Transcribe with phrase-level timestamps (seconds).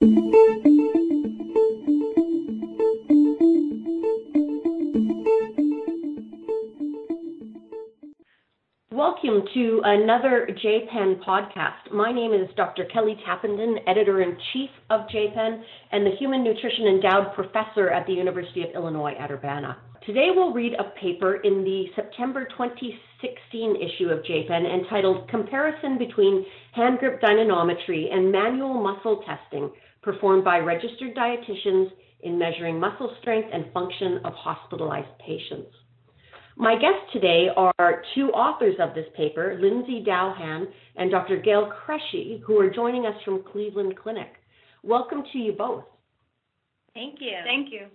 [0.00, 0.12] Welcome
[9.54, 11.92] to another JPEN podcast.
[11.92, 12.84] My name is Dr.
[12.84, 18.12] Kelly Tappenden, editor in chief of JPEN and the Human Nutrition Endowed Professor at the
[18.12, 19.78] University of Illinois at Urbana.
[20.06, 26.46] Today we'll read a paper in the September 2016 issue of JPEN entitled Comparison Between
[26.72, 29.72] Hand Grip Dynamometry and Manual Muscle Testing
[30.02, 31.88] Performed by Registered Dietitians
[32.20, 35.70] in Measuring Muscle Strength and Function of Hospitalized Patients.
[36.56, 41.36] My guests today are two authors of this paper, Lindsay Dowhan and Dr.
[41.36, 44.32] Gail Cresci, who are joining us from Cleveland Clinic.
[44.82, 45.84] Welcome to you both.
[46.94, 47.36] Thank you.
[47.44, 47.86] Thank you.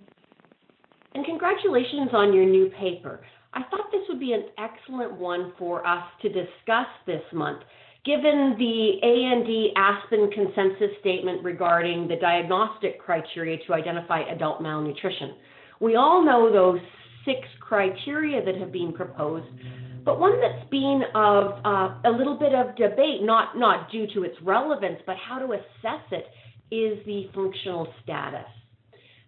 [1.13, 3.21] And congratulations on your new paper.
[3.53, 7.61] I thought this would be an excellent one for us to discuss this month,
[8.05, 15.35] given the AND Aspen consensus statement regarding the diagnostic criteria to identify adult malnutrition.
[15.79, 16.81] We all know those
[17.25, 19.47] six criteria that have been proposed,
[20.03, 24.23] but one that's been of uh, a little bit of debate, not, not due to
[24.23, 26.25] its relevance, but how to assess it,
[26.75, 28.47] is the functional status.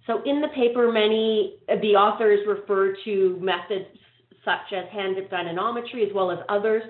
[0.08, 3.86] So in the paper, many of the authors refer to methods
[4.44, 6.84] such as hand dynamometry as well as others,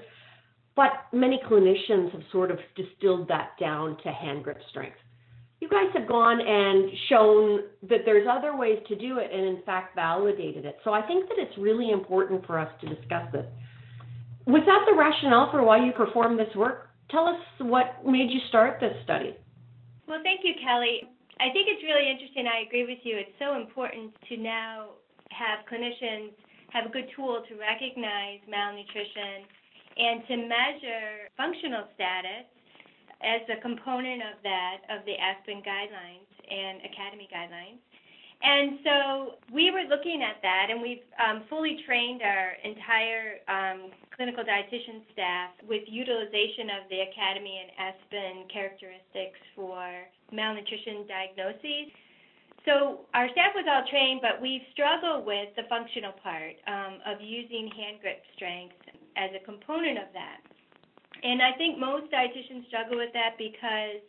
[0.76, 4.98] but many clinicians have sort of distilled that down to hand grip strength
[5.66, 9.64] you guys have gone and shown that there's other ways to do it and in
[9.66, 10.78] fact validated it.
[10.84, 13.46] So I think that it's really important for us to discuss this.
[14.46, 16.90] Was that the rationale for why you performed this work?
[17.10, 19.36] Tell us what made you start this study.
[20.08, 21.10] Well, thank you, Kelly.
[21.40, 22.46] I think it's really interesting.
[22.46, 23.18] I agree with you.
[23.18, 26.38] It's so important to now have clinicians
[26.70, 29.50] have a good tool to recognize malnutrition
[29.98, 32.48] and to measure functional status
[33.24, 37.80] as a component of that of the Aspen guidelines and Academy guidelines.
[38.44, 38.96] And so
[39.50, 45.02] we were looking at that, and we've um, fully trained our entire um, clinical dietitian
[45.14, 49.88] staff with utilization of the Academy and Aspen characteristics for
[50.32, 51.90] malnutrition diagnoses.
[52.66, 57.22] So our staff was all trained, but we struggle with the functional part um, of
[57.22, 58.78] using hand grip strength
[59.16, 60.40] as a component of that.
[61.24, 64.04] And I think most dietitians struggle with that because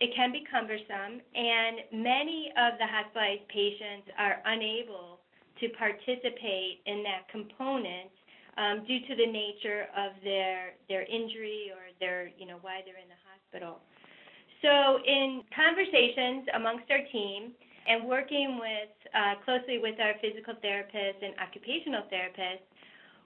[0.00, 5.20] it can be cumbersome, and many of the hospitalized patients are unable
[5.60, 8.08] to participate in that component
[8.56, 12.98] um, due to the nature of their their injury or their you know why they're
[12.98, 13.84] in the hospital.
[14.64, 17.52] So in conversations amongst our team
[17.88, 22.64] and working with uh, closely with our physical therapists and occupational therapists,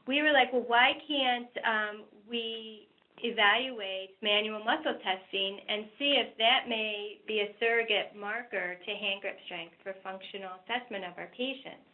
[0.06, 2.88] we were like, well, why can't um, we
[3.22, 9.22] evaluate manual muscle testing and see if that may be a surrogate marker to hand
[9.22, 11.88] grip strength for functional assessment of our patients.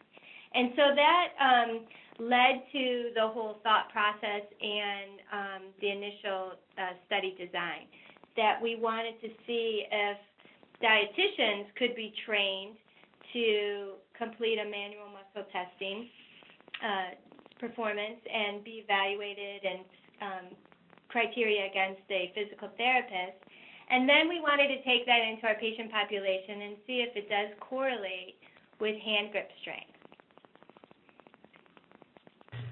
[0.53, 1.71] And so that um,
[2.19, 7.87] led to the whole thought process and um, the initial uh, study design
[8.35, 10.17] that we wanted to see if
[10.83, 12.75] dietitians could be trained
[13.33, 16.09] to complete a manual muscle testing
[16.83, 17.15] uh,
[17.61, 19.81] performance and be evaluated and
[20.19, 20.45] um,
[21.07, 23.37] criteria against a physical therapist.
[23.91, 27.29] And then we wanted to take that into our patient population and see if it
[27.29, 28.41] does correlate
[28.79, 29.91] with hand grip strength.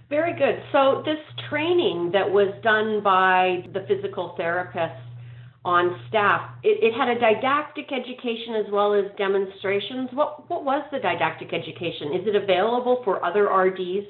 [0.09, 0.57] Very good.
[0.71, 5.05] So, this training that was done by the physical therapists
[5.63, 10.09] on staff, it, it, had a didactic education as well as demonstrations.
[10.13, 12.15] What, what was the didactic education?
[12.15, 14.07] Is it available for other RDs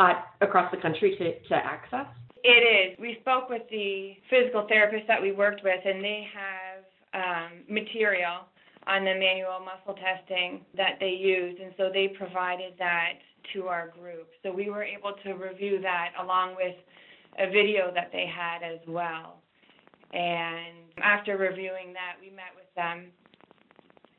[0.00, 2.06] uh, across the country to, to access?
[2.42, 2.98] It is.
[2.98, 6.80] We spoke with the physical therapist that we worked with, and they have
[7.12, 8.48] um, material
[8.86, 13.20] on the manual muscle testing that they use, and so they provided that
[13.52, 14.28] to our group.
[14.42, 16.76] So we were able to review that along with
[17.38, 19.42] a video that they had as well.
[20.12, 23.12] And after reviewing that, we met with them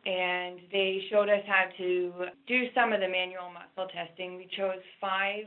[0.05, 2.11] and they showed us how to
[2.47, 4.35] do some of the manual muscle testing.
[4.35, 5.45] We chose five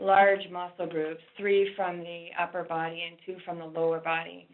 [0.00, 4.48] large muscle groups, three from the upper body and two from the lower body.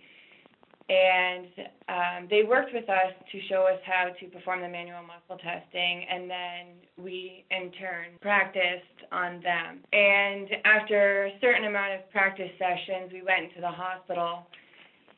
[0.89, 1.47] And
[1.89, 6.07] um, they worked with us to show us how to perform the manual muscle testing,
[6.09, 6.63] and then
[6.97, 9.81] we in turn practiced on them.
[9.93, 14.47] And after a certain amount of practice sessions, we went into the hospital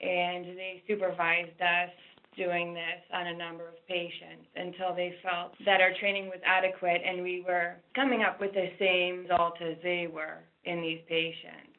[0.00, 1.90] and they supervised us
[2.38, 7.02] doing this on a number of patients until they felt that our training was adequate
[7.04, 11.74] and we were coming up with the same result as they were in these patients.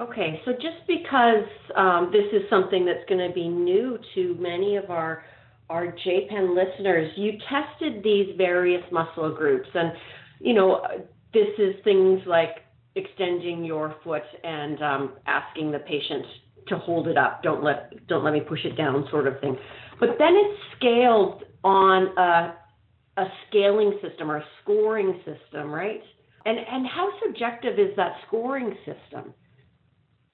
[0.00, 4.76] Okay, so just because um, this is something that's going to be new to many
[4.76, 5.24] of our
[5.70, 9.92] our JPEN listeners, you tested these various muscle groups, and
[10.40, 10.80] you know,
[11.34, 12.60] this is things like
[12.94, 16.24] extending your foot and um, asking the patient
[16.68, 17.42] to hold it up.
[17.42, 19.56] Don't let don't let me push it down, sort of thing.
[20.00, 22.54] But then it's scaled on a,
[23.20, 26.00] a scaling system or a scoring system, right?
[26.44, 29.34] And and how subjective is that scoring system?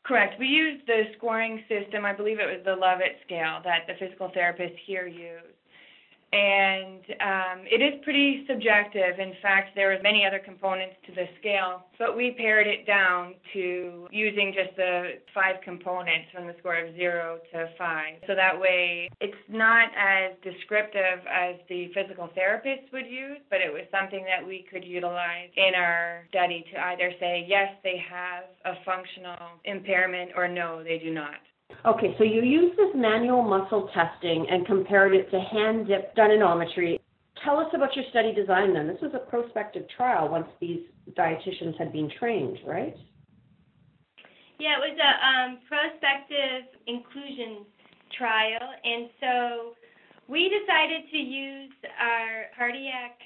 [0.04, 0.38] Correct.
[0.38, 2.04] We used the scoring system.
[2.04, 5.54] I believe it was the Lovett scale that the physical therapists here use
[6.34, 9.20] and um, it is pretty subjective.
[9.20, 13.34] In fact, there are many other components to the scale, but we pared it down
[13.52, 18.18] to using just the five components from the score of zero to five.
[18.26, 23.72] So that way, it's not as descriptive as the physical therapist would use, but it
[23.72, 28.44] was something that we could utilize in our study to either say yes, they have
[28.64, 31.38] a functional impairment, or no, they do not.
[31.86, 36.98] Okay, so you used this manual muscle testing and compared it to hand dip dynamometry.
[37.44, 38.86] Tell us about your study design then.
[38.86, 40.80] This was a prospective trial once these
[41.12, 42.96] dietitians had been trained, right?
[44.58, 47.66] Yeah, it was a um, prospective inclusion
[48.16, 49.74] trial, and so
[50.28, 53.18] we decided to use our cardiac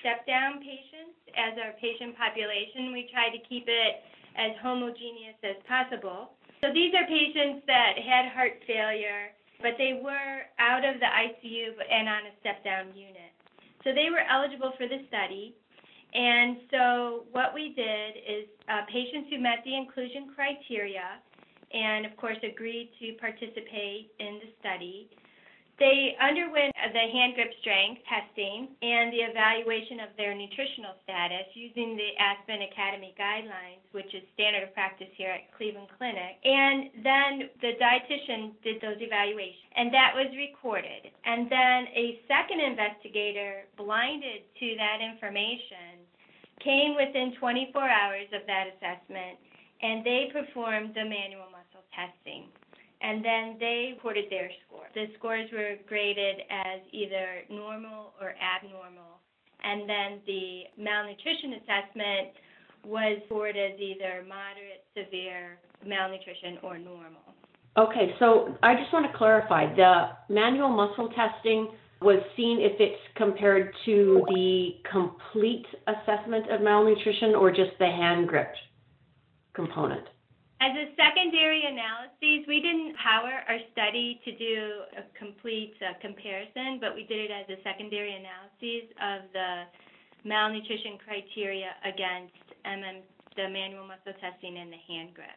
[0.00, 2.94] step down patients as our patient population.
[2.94, 4.00] We tried to keep it
[4.38, 6.32] as homogeneous as possible.
[6.66, 9.30] So these are patients that had heart failure,
[9.62, 13.30] but they were out of the ICU and on a step down unit.
[13.84, 15.54] So they were eligible for the study.
[16.10, 21.22] And so what we did is uh, patients who met the inclusion criteria
[21.70, 25.06] and, of course, agreed to participate in the study
[25.78, 31.96] they underwent the hand grip strength testing and the evaluation of their nutritional status using
[31.96, 36.40] the Aspen Academy guidelines, which is standard of practice here at Cleveland Clinic.
[36.44, 37.30] And then
[37.60, 41.12] the dietitian did those evaluations, and that was recorded.
[41.24, 46.00] And then a second investigator, blinded to that information,
[46.64, 49.36] came within 24 hours of that assessment,
[49.84, 52.48] and they performed the manual muscle testing
[53.00, 54.75] and then they reported their score.
[54.94, 59.20] The scores were graded as either normal or abnormal,
[59.62, 62.28] and then the malnutrition assessment
[62.84, 67.34] was scored as either moderate, severe malnutrition, or normal.
[67.76, 71.68] Okay, so I just want to clarify the manual muscle testing
[72.00, 78.28] was seen if it's compared to the complete assessment of malnutrition or just the hand
[78.28, 78.52] grip
[79.54, 80.06] component.
[80.60, 86.80] As a secondary analysis, we didn't power our study to do a complete uh, comparison,
[86.80, 89.68] but we did it as a secondary analysis of the
[90.24, 93.04] malnutrition criteria against MM,
[93.36, 95.36] the manual muscle testing and the hand grip.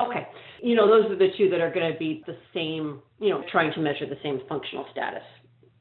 [0.00, 0.26] Okay.
[0.62, 3.42] You know, those are the two that are going to be the same, you know,
[3.50, 5.22] trying to measure the same functional status.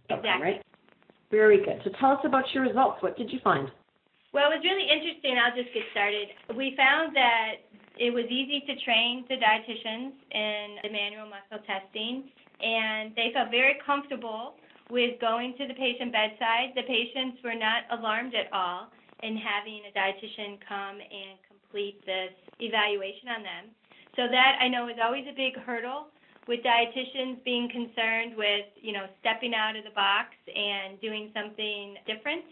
[0.09, 0.29] Exactly.
[0.29, 0.61] Them, right?
[1.29, 1.81] Very good.
[1.83, 3.01] So tell us about your results.
[3.01, 3.69] What did you find?
[4.33, 5.35] Well, it was really interesting.
[5.39, 6.27] I'll just get started.
[6.55, 7.66] We found that
[7.99, 12.29] it was easy to train the dietitians in the manual muscle testing,
[12.61, 14.55] and they felt very comfortable
[14.89, 16.71] with going to the patient bedside.
[16.75, 18.87] The patients were not alarmed at all
[19.23, 23.63] in having a dietitian come and complete this evaluation on them.
[24.15, 26.07] So that I know is always a big hurdle
[26.47, 31.97] with dietitians being concerned with, you know, stepping out of the box and doing something
[32.07, 32.45] different.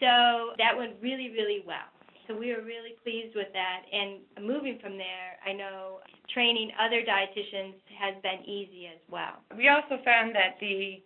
[0.00, 1.90] So that went really, really well.
[2.26, 3.82] So we were really pleased with that.
[3.92, 6.00] And moving from there, I know
[6.32, 9.42] training other dietitians has been easy as well.
[9.56, 11.02] We also found that the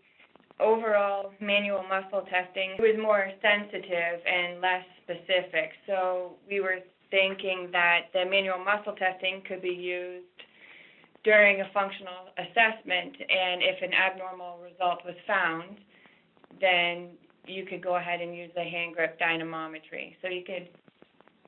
[0.61, 5.73] overall manual muscle testing was more sensitive and less specific.
[5.87, 6.79] So we were
[7.11, 10.27] thinking that the manual muscle testing could be used
[11.25, 15.77] during a functional assessment, and if an abnormal result was found,
[16.61, 17.11] then
[17.47, 20.17] you could go ahead and use the hand grip dynamometry.
[20.23, 20.69] So you could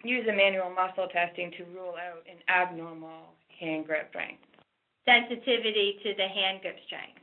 [0.05, 4.43] use a manual muscle testing to rule out an abnormal hand grip strength.
[5.05, 7.19] Sensitivity to the hand grip strength,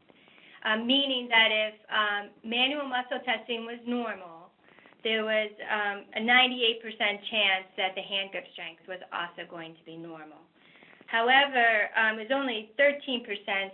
[0.65, 4.51] um, meaning that if um, manual muscle testing was normal,
[5.03, 6.83] there was um, a 98%
[7.31, 10.43] chance that the hand grip strength was also going to be normal.
[11.07, 13.25] However, um, there's only 13%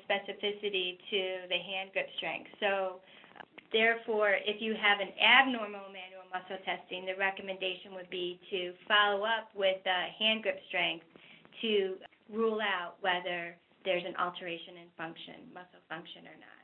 [0.07, 2.47] specificity to the hand grip strength.
[2.61, 3.03] So,
[3.73, 9.23] therefore, if you have an abnormal manual muscle testing, the recommendation would be to follow
[9.23, 11.05] up with uh, hand grip strength
[11.61, 11.95] to
[12.31, 16.59] rule out whether there's an alteration in function, muscle function or not.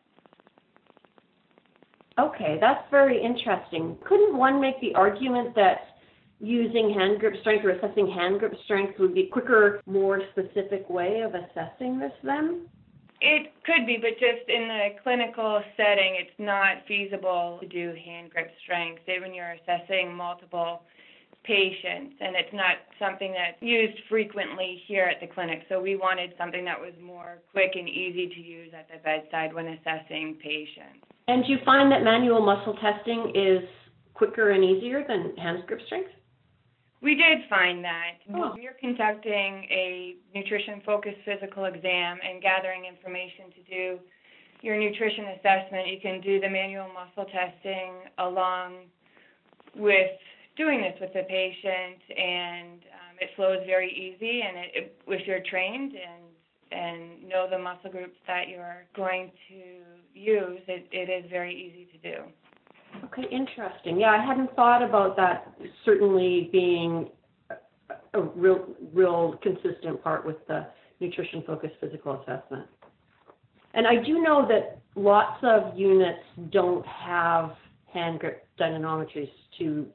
[2.20, 3.98] Okay, that's very interesting.
[4.06, 5.96] Couldn't one make the argument that
[6.42, 10.90] using hand grip strength or assessing hand grip strength would be a quicker, more specific
[10.90, 12.68] way of assessing this then?
[13.22, 18.32] It could be, but just in the clinical setting, it's not feasible to do hand
[18.32, 20.82] grip strength when you're assessing multiple
[21.44, 25.64] patients, and it's not something that's used frequently here at the clinic.
[25.70, 29.54] So we wanted something that was more quick and easy to use at the bedside
[29.54, 31.06] when assessing patients.
[31.28, 33.68] And do you find that manual muscle testing is
[34.14, 36.10] quicker and easier than hand grip strength?
[37.02, 38.22] We did find that.
[38.34, 38.52] Oh.
[38.52, 44.00] When you're conducting a nutrition focused physical exam and gathering information to do
[44.62, 48.86] your nutrition assessment, you can do the manual muscle testing along
[49.76, 50.12] with
[50.58, 54.42] doing this with the patient, and um, it flows very easy.
[54.42, 56.24] And it, it, if you're trained and
[56.72, 61.90] and know the muscle groups that you're going to use, it, it is very easy
[61.92, 62.24] to do.
[63.06, 64.00] Okay, interesting.
[64.00, 65.54] Yeah, I hadn't thought about that
[65.86, 67.10] certainly being
[68.14, 70.68] a, real, real consistent part with the
[71.00, 72.68] nutrition focused physical assessment.
[73.74, 76.20] And I do know that lots of units
[76.52, 77.52] don't have
[77.94, 79.30] hand grip dynamometries
[79.60, 79.88] to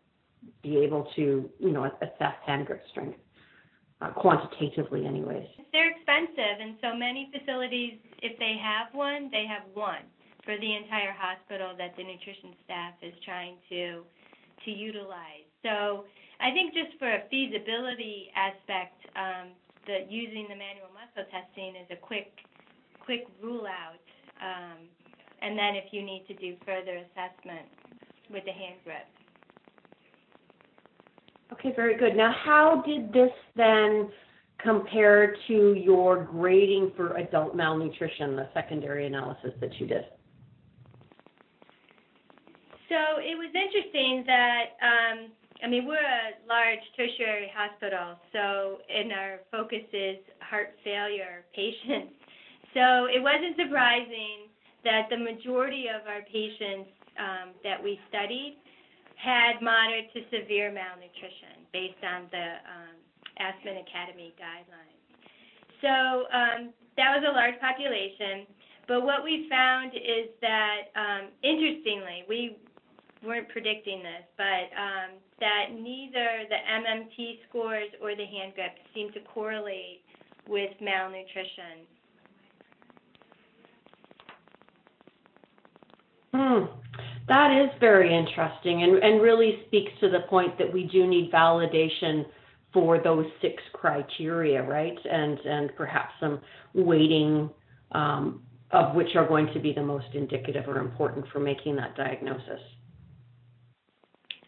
[0.62, 3.18] be able to, you know, assess hand grip strength
[4.00, 5.46] uh, quantitatively, anyways.
[5.72, 10.02] They're expensive, and so many facilities, if they have one, they have one
[10.46, 14.06] for the entire hospital that the nutrition staff is trying to
[14.64, 15.44] to utilize.
[15.62, 16.06] So
[16.40, 19.52] I think just for a feasibility aspect, um,
[19.84, 22.32] the using the manual muscle testing is a quick
[23.04, 24.06] quick rule out.
[24.40, 24.88] Um,
[25.42, 27.66] and then if you need to do further assessment
[28.30, 29.06] with the hand grip.
[31.52, 32.16] Okay, very good.
[32.16, 34.10] Now, how did this then
[34.58, 40.04] compare to your grading for adult malnutrition, the secondary analysis that you did?
[42.88, 45.16] So it was interesting that, um,
[45.62, 52.14] I mean, we're a large tertiary hospital, so and our focus is heart failure patients.
[52.75, 54.52] So it wasn't surprising
[54.85, 58.61] that the majority of our patients um, that we studied
[59.16, 62.95] had moderate to severe malnutrition based on the um,
[63.40, 65.00] Aspen Academy guidelines.
[65.81, 66.61] So um,
[66.97, 68.47] that was a large population.
[68.87, 72.57] But what we found is that, um, interestingly, we
[73.26, 79.12] weren't predicting this, but um, that neither the MMT scores or the hand grip seem
[79.12, 80.00] to correlate
[80.49, 81.87] with malnutrition.
[86.33, 86.64] Hmm.
[87.28, 91.33] That is very interesting and, and really speaks to the point that we do need
[91.33, 92.26] validation
[92.73, 94.99] for those six criteria, right?
[95.11, 96.40] And and perhaps some
[96.75, 97.50] weighting
[97.92, 101.97] um, of which are going to be the most indicative or important for making that
[101.97, 102.61] diagnosis.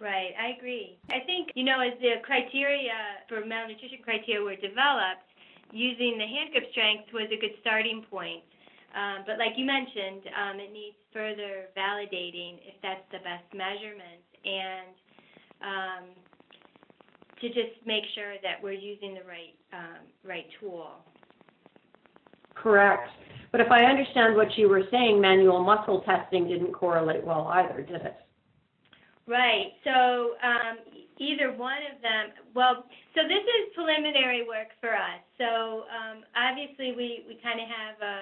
[0.01, 0.97] Right, I agree.
[1.11, 2.95] I think, you know, as the criteria
[3.29, 5.27] for malnutrition criteria were developed,
[5.73, 8.43] using the hand grip strength was a good starting point.
[8.95, 14.23] Um, but like you mentioned, um, it needs further validating if that's the best measurement
[14.45, 14.95] and
[15.61, 16.05] um,
[17.41, 21.05] to just make sure that we're using the right um, right tool.
[22.55, 23.09] Correct.
[23.53, 27.83] But if I understand what you were saying, manual muscle testing didn't correlate well either,
[27.83, 28.17] did it?
[29.29, 29.77] Right.
[29.85, 30.81] So um,
[31.21, 32.33] either one of them.
[32.57, 35.21] Well, so this is preliminary work for us.
[35.37, 38.19] So um, obviously we we kind of have a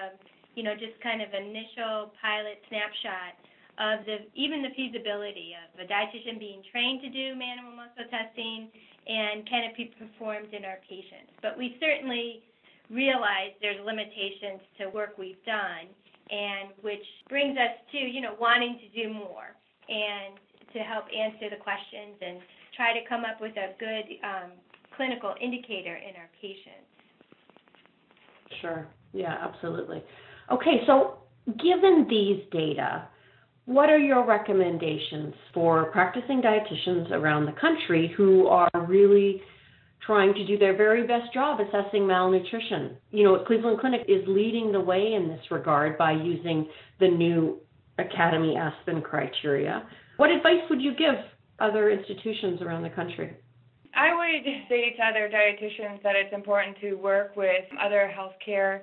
[0.59, 3.39] you know just kind of initial pilot snapshot
[3.79, 8.67] of the even the feasibility of a dietitian being trained to do manual muscle testing
[9.07, 11.31] and can it be performed in our patients.
[11.39, 12.43] But we certainly
[12.91, 15.87] realize there's limitations to work we've done
[16.27, 19.55] and which brings us to you know wanting to do more
[19.87, 20.35] and
[20.73, 22.39] to help answer the questions and
[22.75, 24.51] try to come up with a good um,
[24.95, 26.87] clinical indicator in our patients.
[28.61, 28.87] Sure.
[29.13, 30.03] Yeah, absolutely.
[30.51, 31.17] Okay, so
[31.61, 33.07] given these data,
[33.65, 39.41] what are your recommendations for practicing dietitians around the country who are really
[40.05, 42.95] trying to do their very best job assessing malnutrition?
[43.11, 46.67] You know, Cleveland Clinic is leading the way in this regard by using
[46.99, 47.59] the new
[47.97, 49.85] Academy Aspen criteria.
[50.17, 51.15] What advice would you give
[51.59, 53.37] other institutions around the country?
[53.93, 58.81] I would say to other dietitians that it's important to work with other healthcare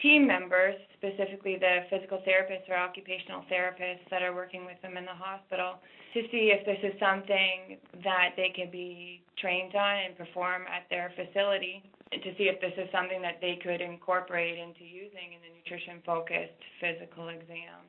[0.00, 5.04] team members, specifically the physical therapists or occupational therapists that are working with them in
[5.04, 5.76] the hospital,
[6.14, 10.88] to see if this is something that they can be trained on and perform at
[10.88, 15.36] their facility, and to see if this is something that they could incorporate into using
[15.36, 17.84] in the nutrition focused physical exam.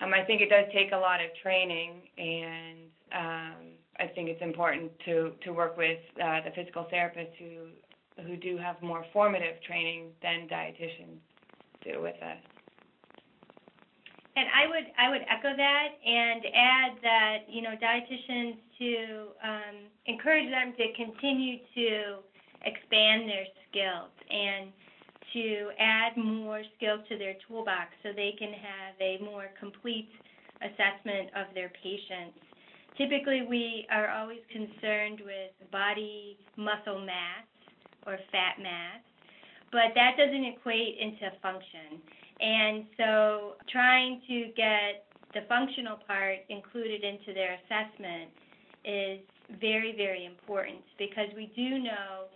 [0.00, 2.78] Um, I think it does take a lot of training, and
[3.12, 3.56] um,
[3.98, 8.56] I think it's important to to work with uh, the physical therapists who who do
[8.56, 11.18] have more formative training than dietitians
[11.84, 12.38] do with us.
[14.36, 19.76] And I would I would echo that and add that you know dietitians to um,
[20.06, 22.22] encourage them to continue to
[22.62, 24.70] expand their skills and
[25.32, 30.08] to add more skills to their toolbox so they can have a more complete
[30.62, 32.38] assessment of their patients.
[32.96, 37.46] Typically, we are always concerned with body muscle mass
[38.06, 39.00] or fat mass,
[39.70, 42.02] but that doesn't equate into function.
[42.40, 48.30] And so trying to get the functional part included into their assessment
[48.84, 49.20] is
[49.60, 52.26] very, very important because we do know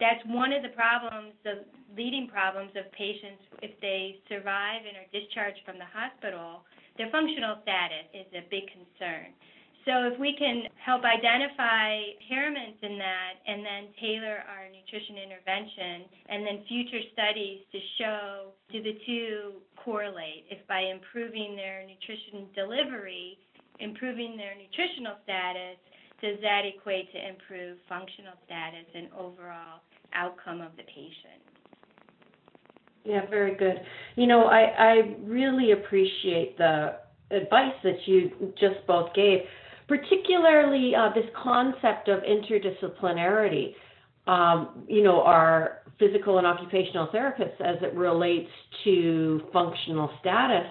[0.00, 5.10] that's one of the problems, the leading problems of patients if they survive and are
[5.10, 6.62] discharged from the hospital.
[6.96, 9.34] Their functional status is a big concern.
[9.88, 16.04] So if we can help identify impairments in that and then tailor our nutrition intervention
[16.28, 22.52] and then future studies to show do the two correlate if by improving their nutrition
[22.52, 23.38] delivery,
[23.80, 25.80] improving their nutritional status,
[26.20, 29.80] does that equate to improved functional status and overall
[30.14, 31.42] outcome of the patient?
[33.04, 33.76] Yeah, very good.
[34.16, 36.96] You know, I, I really appreciate the
[37.30, 39.40] advice that you just both gave
[39.88, 43.74] particularly uh, this concept of interdisciplinarity.
[44.26, 48.50] Um, you know, our physical and occupational therapists as it relates
[48.84, 50.66] to functional status.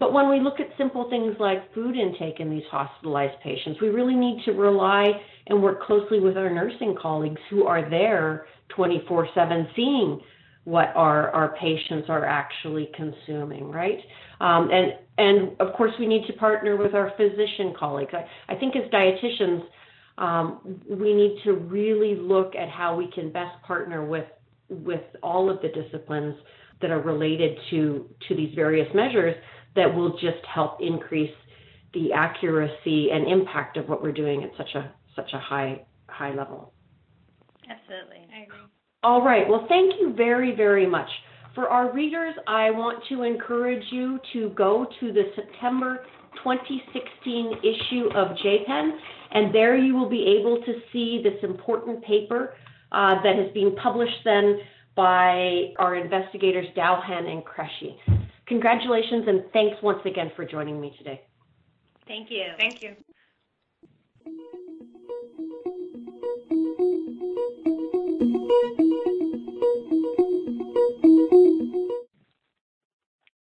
[0.00, 3.90] But when we look at simple things like food intake in these hospitalized patients, we
[3.90, 5.12] really need to rely
[5.46, 10.20] and work closely with our nursing colleagues who are there 24 7 seeing
[10.64, 13.98] what our, our patients are actually consuming, right?
[14.40, 18.12] Um, and and of course, we need to partner with our physician colleagues.
[18.14, 19.62] I, I think as dietitians,
[20.16, 24.24] um, we need to really look at how we can best partner with
[24.70, 26.36] with all of the disciplines
[26.80, 29.34] that are related to to these various measures
[29.76, 31.34] that will just help increase
[31.94, 36.34] the accuracy and impact of what we're doing at such a such a high high
[36.34, 36.72] level.
[37.68, 38.26] Absolutely.
[38.34, 38.58] I agree.
[39.02, 39.48] All right.
[39.48, 41.08] Well, thank you very, very much.
[41.54, 46.04] For our readers, I want to encourage you to go to the September
[46.44, 48.90] 2016 issue of JPEN,
[49.32, 52.54] and there you will be able to see this important paper
[52.92, 54.58] uh, that has been published then
[54.94, 57.96] by our investigators Dowhan and Cresci.
[58.50, 61.20] Congratulations and thanks once again for joining me today.
[62.08, 62.46] Thank you.
[62.58, 62.96] Thank you.